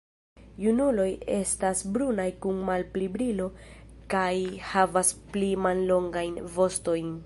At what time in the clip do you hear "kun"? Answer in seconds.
2.45-2.65